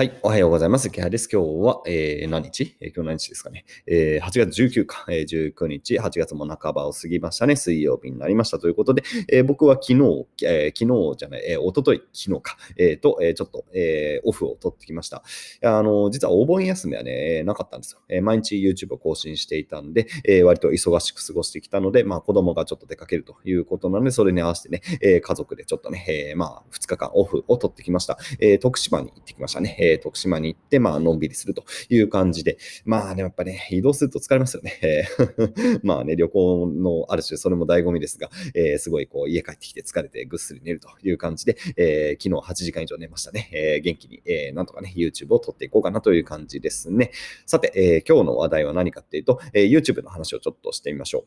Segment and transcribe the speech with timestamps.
[0.00, 0.18] はい。
[0.22, 0.88] おはようございます。
[0.88, 1.28] 木原です。
[1.30, 3.66] 今日は、えー、何日、えー、今日何日ですかね？
[3.86, 7.54] えー、8月19か、えー、19日、8月も半ばを過ぎましたね。
[7.54, 15.22] 水曜日になりましたということで、え、僕は昨日、え、昨日じゃない、えー、おととい、昨日か、えー、と、え、ちょっと、えー、オフを取ってきました。
[15.62, 18.00] あの、実はお盆休みはね、え、なかったんですよ。
[18.08, 28.16] え、毎日 YouTube を更新していたんで、え、割と忙しく過ごしてきたので、まあ子供がちょっと出かけるということなので、それに合わせてね、え、家族でちょっとね、え、まあ2日間オフを取ってきました。
[28.38, 29.89] え、徳島に行ってきましたね。
[29.90, 35.08] えー、徳島に行って、まあ、のんびりするという感じで、まあね、やっぱね、移動すると疲れますよね。
[35.82, 43.50] まあね、旅行のある種、それも醍醐味ですが、えー、すごいこう、家帰ってきて疲れてぐっすり寝るという感じで、えー、昨日8時間以上寝ましたね。
[43.52, 47.12] えー、元気に、えー、なんとかね、YouTube を撮っていこうかなという感じですね。
[47.46, 51.24] さて、えー、今日の話題は何かっていうと、えー、YouTube の話をちょっとしてみましょう。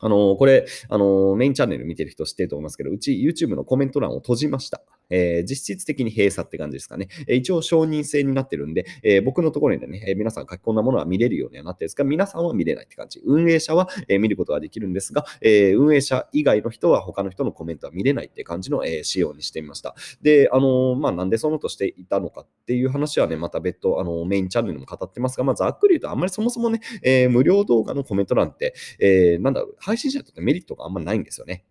[0.00, 4.82] あのこれ、あのメインチャンネル見てる人知ってると思いますけど、うち YouTube のコメント欄を閉じました。
[5.10, 7.08] えー、実質的に閉鎖って感じですかね。
[7.26, 13.20] えー、一応承認制になってるんで、えー、僕のところにね、え皆さん書き込んだものは見れるようにはなってるんですが、皆さんは見れないって感じ。
[13.24, 19.94] 運営者は、え見ることができるんですが、え運営者以外の人は他の人のコメントは見れないって感じの、え仕様にしてみました。
[20.22, 31.64] で、あのまあ、なんでそのとしていたのかっていう話はね、また別途、あのメインチャンネルにも語ってますが、まあ、ざっくり言うと、あんまりそもそもね、え無料動画のコメント欄って、えなんだろう、配信者にとってメリットがあんまないんですよね。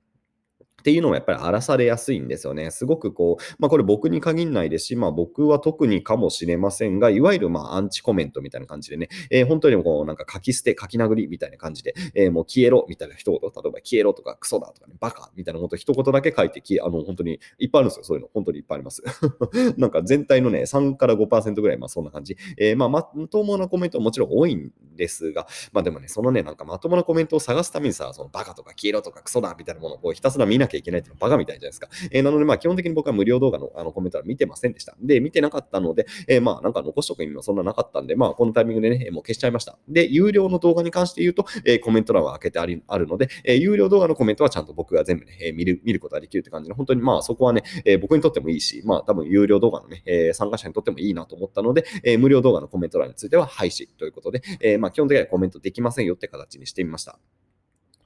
[0.80, 2.70] っていうのもやっぱり荒らされやすいんですよね。
[2.72, 18.04] すごくこう、まあこれ僕に限らないですし、まあ僕は特にかもしれませんが、いわゆるまあアンチコメントみたいな感じでね、えー、本当にこうなんか書き捨て、書き殴りみたいな感じで、えー、もう消えろみたいな一言、例えば消えろとかクソだとかね、バカみたいなこと一言だけ書いてき、あの本当にいっぱいあるんですよ。
[18.04, 18.30] そういうの。
[18.34, 19.04] 本当にいっぱいあります。
[19.78, 22.38] なんか全体のね、3から5%ぐらい、まあそんな感じ。
[22.58, 31.90] えー、まあまともなコメントはもちろん多いんですが、まあでもね、そのね、なんかまともなコメントを探すためにさ、そのバカとか消えろとかクソだみたいなものをこうひたすら見なきゃいけないっていうのはバカみたいじゃないですか。
[32.12, 34.96] えー、なので、まあ、基本的に僕は無料動画のあのコメントは見てませんでした。
[35.02, 39.78] で、見てなかったので、えー、まあ、なんか残しとく意味もそんななかったんで、まあ、このタイミングでね、もう消しちゃいました。
[39.88, 57.20] で、有料の動画に関して言うと、えー、コメント欄は開けてありあるので、え、有料動画のコメントはちゃんと僕が全部ね、え、見る、見ることができるって感じで、本当にまあ、そこはね、え、僕にとってもいいし、まあ、多分有料動画のね、え、参加者にとってもいいなと思ったので、え、無料動画のコメント欄については廃止ということで、え、まあ、基本的にはコメントできませんよって形にしてみました。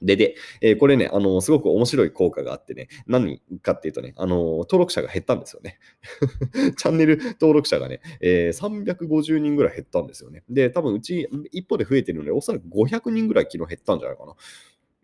[0.02, 5.80] で、で、えー、これね、あのすごく面白い効果があってね、何かっていうとね、あの登録者が減ったんですよね。
[6.78, 10.44] チャンネル登録者がね、えー、350人ぐらい減ったんですよね。
[10.50, 14.36] で、多分うち一方で増えてるので、おそらく500人ぐらい昨日減ったんじゃないかな。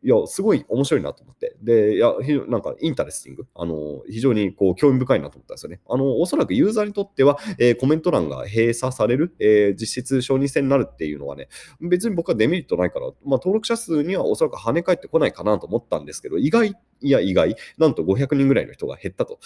[0.03, 1.57] いや、すごい面白いなと思って。
[1.61, 2.13] で、いや、
[2.47, 3.47] なんか interesting。
[3.55, 5.81] あの、非常にこう興味深いなと思ったんですよね。
[5.89, 11.49] あの、おそらくユーザーにとっては、えー、コメント欄が閉鎖される、えー、実質承認制になるっていうのはね、
[11.81, 19.39] 別に僕はデメリットないから、まあ、登録者数にはおそらく跳ね返ってこないかなと思ったんですけど、意外、いや意外、なんと500人ぐらいの人が減ったと。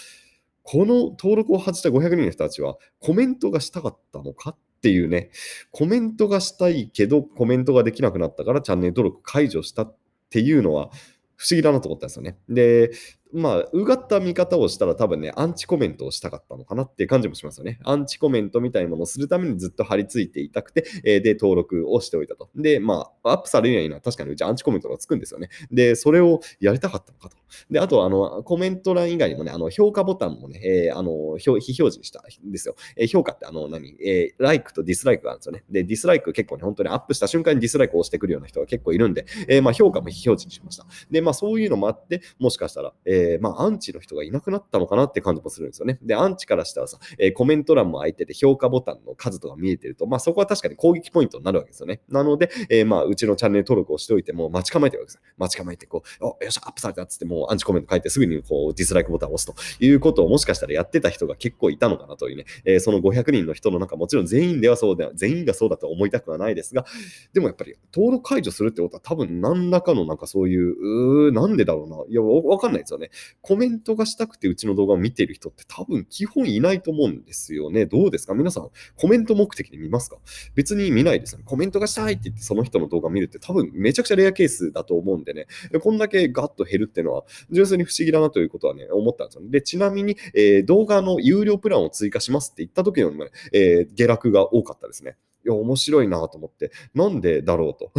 [0.64, 5.32] この登録を外した500人の人たちはコメントがしたかったのかっていうね、
[5.72, 10.01] コメントがしたいけどコメントができなくなったからチャンネル登録解除したって
[10.32, 10.90] っていうのは
[11.36, 12.38] 不思議だなと思ったんですよね。
[12.48, 12.92] で、
[13.34, 17.80] まあ、うがった見方をしたら多分ね、アンチコメントをしたかったのかなっていう感じもしますよね。
[17.84, 22.50] アンチコメントみたいなものをするためにずっと張り付いていたくて、えー、で、登録をしておいたと。
[22.56, 25.50] で、まあ、アップされるようには確かにうちアンチコメントがつくんですよね。
[25.72, 27.38] で、それをやりたかったのかと。
[27.70, 32.76] で、あと、あの、コメント欄以外にもね、あの、評価ボタンもね、えー、あの、非表示にしたんですよ。
[32.96, 35.64] えー、評価って、あの、何、えー、 like と dislike があるんですよね。
[35.70, 40.86] で、 dislike 結構ね、本当にアップした瞬間に dislike を押してくるような人が結構いるんで、え、まあ、評価も非表示にしました。
[41.10, 46.00] で、まあ、そういうのもあって、もしかしたら、ええー、まあ、アンチの人がいなくなったのかなって感じもするんですよね。
[46.02, 52.02] で、アンチからしたらさ、えー、コメント欄も空いてて評価ボタンの数とか見えてると、まあそこは確かに攻撃ポイントになるわけですよね。
[52.10, 55.22] なので、えー、まあうちのチャンネル登録をしておいても待ち構えてるわけです。
[55.38, 66.86] 待ち構えて、こう、お、よし、アップされたっつってもうアンチコメント書いてすぐにこう dislike ボタンを押すということをもしかしたらやってた人が結構いたのかなというね、えー、その500人の人の中、もちろん全員ではそうでは、全員がそうだと思いたくはないですが、
[67.34, 71.98] でもやっぱり登録解除するってことは多分何らかのなんかそういう、うなんでだろうな。
[72.10, 73.11] いや、わかんないですよね。
[73.42, 77.86] コメントがしたくてうちの動画を見ている人って多分基本いないと思うんですよね。
[77.86, 78.34] どうですか？
[78.34, 80.18] 皆さん、コメント目的で見ますか？
[80.56, 81.46] 別に見ないですよね。
[81.46, 85.48] コメントがしたいって言ってその人の動画を見るって多分めちゃくちゃレアケースだと思うんでね、
[85.82, 89.50] こんだけガッと減るっていうのは純粋に不思議だなということはね、思ったんですよね。
[89.50, 95.18] で、ちなみに、えー、動画の有料プランを追加しますって言った時の、ね、えー、下落が多かったですね。
[95.44, 97.92] いや、面白いなと思って、なんでだろうと。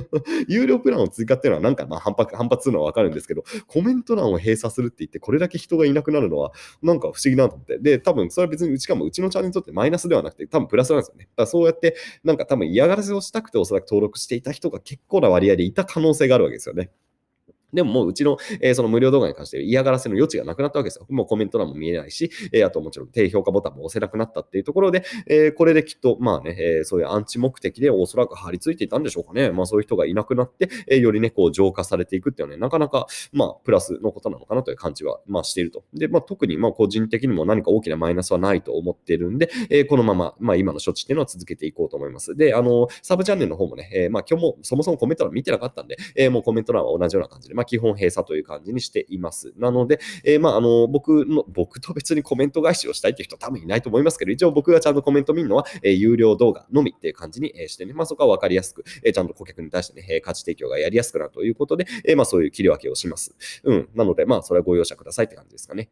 [0.48, 6.52] 有料プランを追加っていうのはなんかまあ反発反発するのはわかるんですけど、コメント欄を閉鎖するって言って、これだけ人がいなくなるのは、
[6.82, 7.78] なんか不思議なと思って。
[7.78, 11.24] で、多分それは別に、しかもうちのチャンネルにとってマイナスではなくて、多分プラスなんですよね。
[11.24, 16.90] だからそうやって、なんか多分嫌がらせをしたくておそらく登録していた人が結構な割合でいた可能性があるわけですよね。
[17.72, 21.06] でももううちの、えー、その無料動画に関して嫌がらせの余地がなくなったわけですよ。
[21.08, 29.50] もうコメント欄も見えないし、えー、あともちろん低評価ボタンも押せなくなったっていうところで、えー、これできっと、まあね、えそういうアンチ目的でおそらく張り付いていたんでしょうかね。
[29.50, 35.84] まあそういう人がいなくなって、えよりね、こう浄化されていくっていうのはね、なかなか、まあプラスのことなのかなという感じは、まあしていると。
[35.94, 42.36] で、まあ特にまあ個人的にも何か大きなマイナスはないと思っているんで、えこのまま、まあ今の処置っていうのは続けていこうと思います。
[42.36, 49.52] で、あの、サブチャンネルの方もね、えまあ今日もそもそもコメント欄見てなかったんで、えもうコメント欄は同じような感じで、まあ基本閉鎖という感じにしています。
[49.58, 63.34] なので、えー、まあ、あの、僕の、僕と別にコメント返しをしたいっていう人多分いないと思いますけど、一応僕がちゃんとコメント見るのは、えー、有料動画のみっていう感じに、えー、してね、まあ、そこは分かりやすく、えー、ちゃんと顧客に対してね、え価値提供がやりやすくなるということで、えまあ、そういう切り分けをします。
[63.64, 63.88] うん。
[63.94, 65.90] なので、まあ、それはご容赦くださいって感じですかね。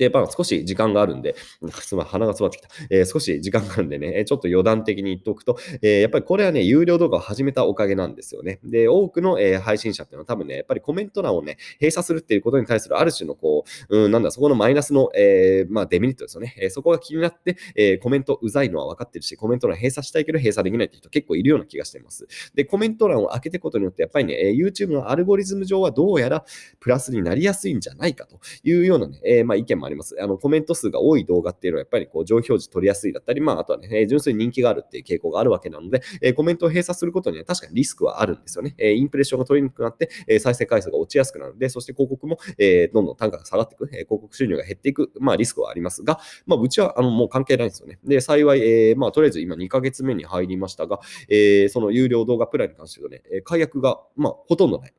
[0.00, 1.36] で、まあ、少し時間があるんで、
[1.82, 2.68] す ま鼻が詰まってきた。
[2.88, 8.60] えー、少し時間があるんでね、ちょっと余談的に言っておくと、えー、やっぱりこれはね、有料動画を始めたおかげなんですよね。
[8.64, 16.54] で、多くの、えー、配信者っていうのは多分ね、やっぱりコメント欄をね、閉鎖するっていうことに対するある種のこう、うん、なんだ、そこのマイナスの、えまあ、デメリットですよね。
[16.58, 22.26] えそこが気になって、えコメントうざいのは分かってるし、コメント欄閉鎖したいけど閉鎖できないって人結構いるような気がしています。
[22.54, 26.44] で、コメント欄を開けてことによって、やっぱりね、え YouTube のアルゴリズム上はどうやら
[26.80, 30.16] プラスになりやすいんじゃないかというようなね、えまあ、意見もありあります。
[30.20, 38.74] あのコメント数が多い動画っていうのはやっぱりこう上表示取りやすいだったり、まあ、あとはね、純粋に人気があるっていう傾向があるわけなので、えコメントを閉鎖することには確かにリスクはあるんですよね。
[38.78, 47.98] えインプレッションが取りにくくなって、え再生回数が落ちやすくなるので、そして広告も、えどんどん単価が下がっていく、え広告収入が減っていく、まあ、リスクはありますが、まあ、うちはあのもう関係ないんですよね。
[48.04, 54.94] で、幸い、えー、まあ、とりあえず今2ヶ月目に入りましたが、えー、その有料動画プランに関してはね、解約が、まあ、ほとんどない。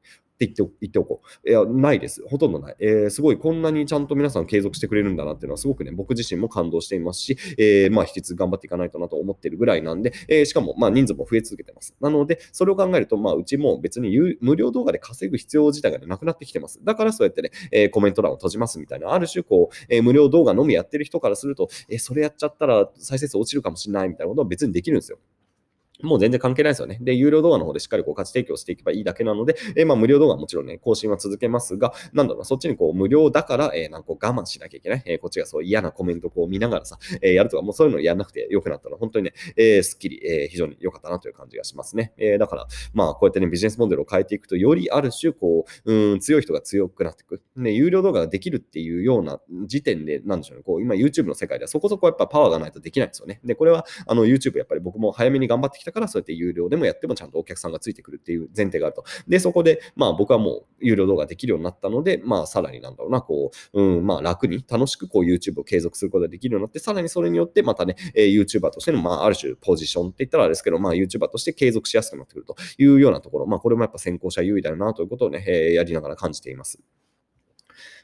[0.46, 1.50] って言って言っておこう。
[1.50, 2.24] いや、ないです。
[2.28, 2.76] ほとんどない。
[2.80, 11.96] えー、すごい、こんなにちゃんと皆さん継続してくれるんだなっていうのは、すごくね、僕自身も感動していますし、えー、まあ、引き続き頑張っていかないとなと思ってるぐらいなんで、えー、しかも、まあ、人数も増え続けてます。
[12.00, 16.80] なので、それを考えると、まあ、うちも別に無料動画で稼ぐ必要自体が、ね、なくなってきてます。
[16.84, 25.20] だからそうやってね、えー、コメント欄を閉じますみたいな、ある種、こう、えー、無料動画のみやってる人からすると、えー、それやっちゃったら再生数落ちるかもしれないみたいなことは別にできるんですよ。
[26.04, 26.98] もう全然関係ないですよね。
[27.02, 35.04] で、有料動画の方でしっかりこう価値提供していけばいいだけなので、えー、まあ無料動画もちろんね、更新は続けますが、なんだろうな、そっちにこう無料だから、えー、なんか我慢しなきゃいけない。
[35.06, 42.14] えー、こっちがそう嫌なコメントこう見ながらさ、え、やるとか、もうそういうのやらなくてよくなったら、本当にね、えー、すっきり、え、非常に良かったなという感じがしますね。
[42.18, 47.42] え、だから、まあこうやってね、ビジネスモデルを変えていくと、よりある種、こう、うん、強い人が強くなっていく。
[47.56, 53.40] ね、有料動画ができるっていうような時点で、なんでしょうね、こう、今 YouTube の世界ではそこそこやっぱパワーがないとできないんですよね。
[53.44, 59.04] で、これは、あの YouTube やっぱり僕も早めに頑張ってきたから、そうやって有料でもやってもちゃんとお客さんがついてくるっていう前提があると。
[59.28, 76.80] で、そこで、まあ僕はもう有料動画できるようになったので、まあさらになんだろうな、こう、うん、まあ楽に楽しくこう YouTube を継続することができるようになって、さらにそれによってまたね、えー、YouTuber としての、まあある種ポジションって言ったらあれですけど、まあ YouTuber として継続しやすくなってくるというようなところ、まあこれもやっぱ先行者優位だよなということをね、えー、やりながら感じています。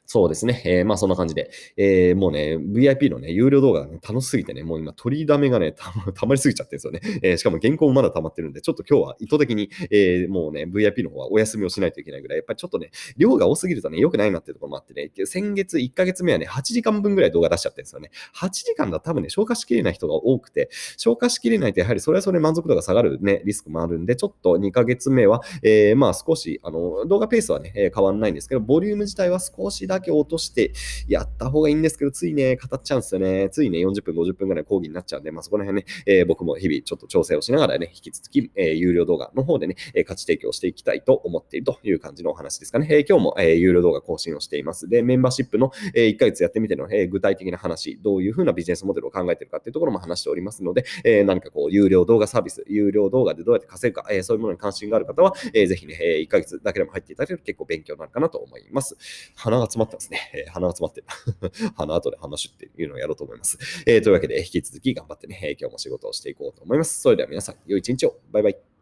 [0.10, 0.62] そうですね。
[0.64, 5.92] えー、まあそんな感じで、えー、もうね、VIP のね、有料動画が、ね、楽しすぎてね、もう今取りだめがね、た
[6.26, 7.20] まりすぎちゃってるんですよね。
[7.24, 18.12] えー、しかも原稿もまだ溜まってるんで、ちょっと今日は意図的に、えー、もうね、VIP の方はお休みをしないといけないぐらい、やっぱりちょっとね、量が多すぎるとね、良くないなっていうところもあってね、先月1ヶ月目はね、8時間分ぐらい動画出しちゃってるんですよね。
[18.34, 30.74] 8時間だと多分ね、消化しきれない人が多くて、消化しきれないとやはりそれはそれ満足度が下がるね、リスクもあるんで、ちょっと2ヶ月目は、えー、まあ少し、あの、動画ペースはね、変わらないんですけど、ボリューム自体は少しだだけ落として、
[31.08, 33.50] やった方がいいんですけど、ついね、語っちゃうんですよね。
[33.50, 42.88] ついね、40分、50分ぐらい講義になっちゃうんで、まあ、そこら辺ね、えー、僕も日々ちょっと調整をしながらね、引き続き、えー、有料動画の方でね、え、価値提供していきたいと思っているという感じのお話ですかね。
[42.90, 44.88] え、今日も、え、有料動画更新をしています。
[44.88, 58.98] で、メンバーシップの、え、1ヶ月やってみての、え、具体的な話、どういうふうなビジネスモデルを考えているかっていうところも話しておりますので、え、何かこう、有料動画サービス、有料動画でどうやって稼ぐか、え、そういうものに関心がある方は、えー、ぜひね、え、1ヶ月だけでも入っていただけると結構勉強になるかなと思います。
[59.36, 60.32] 鼻が詰まってますね。
[60.34, 61.72] えー、鼻が詰まってる。
[61.76, 63.58] 鼻後で話っていうのをやろうと思います。
[63.86, 67.02] えー、というわけで、引き続き頑張ってね、今日も仕事をしていこうと思います。
[67.02, 68.20] それでは皆さん、良い一日を。
[68.32, 68.77] バイバイ。